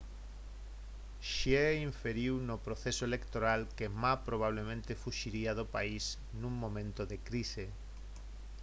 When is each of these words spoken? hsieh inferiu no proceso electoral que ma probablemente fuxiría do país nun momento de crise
hsieh 1.25 1.73
inferiu 1.89 2.33
no 2.47 2.55
proceso 2.67 3.01
electoral 3.09 3.61
que 3.77 3.87
ma 4.01 4.13
probablemente 4.27 4.99
fuxiría 5.03 5.51
do 5.59 5.65
país 5.75 6.03
nun 6.41 6.53
momento 6.63 7.01
de 7.11 7.17
crise 7.27 7.65